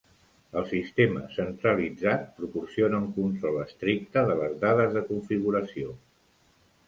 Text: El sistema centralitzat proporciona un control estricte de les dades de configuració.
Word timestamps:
El 0.59 0.63
sistema 0.69 1.19
centralitzat 1.33 2.23
proporciona 2.39 3.01
un 3.01 3.05
control 3.19 3.59
estricte 3.65 4.25
de 4.31 4.37
les 4.41 4.55
dades 4.67 4.95
de 4.99 5.07
configuració. 5.13 5.93